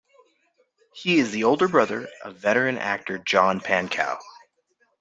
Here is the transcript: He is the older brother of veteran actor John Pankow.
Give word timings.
He 0.95 1.19
is 1.19 1.29
the 1.29 1.43
older 1.43 1.67
brother 1.67 2.09
of 2.23 2.35
veteran 2.37 2.79
actor 2.79 3.19
John 3.19 3.59
Pankow. 3.61 4.19